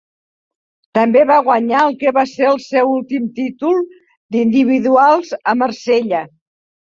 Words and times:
També 0.97 1.21
va 1.31 1.35
guanyar 1.47 1.81
el 1.89 1.93
que 2.03 2.13
va 2.15 2.23
ser 2.31 2.47
el 2.53 2.57
seu 2.63 2.89
últim 2.95 3.27
títol 3.39 3.77
d'individuals 4.37 5.35
a 5.53 5.55
Marsella. 5.63 6.23